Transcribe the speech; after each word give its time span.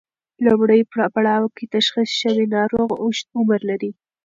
لومړی 0.45 0.81
پړاو 1.15 1.45
کې 1.55 1.65
تشخیص 1.75 2.11
شوی 2.21 2.45
ناروغ 2.55 2.89
اوږد 3.03 3.25
عمر 3.39 3.59
لري. 3.69 3.91